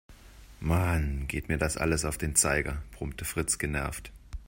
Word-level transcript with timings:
Mann, 0.59 1.27
geht 1.27 1.47
mir 1.47 1.59
das 1.59 1.77
alles 1.77 2.05
auf 2.05 2.17
den 2.17 2.33
Zeiger, 2.33 2.81
brummte 2.93 3.23
Fritz 3.23 3.59
genervt. 3.59 4.11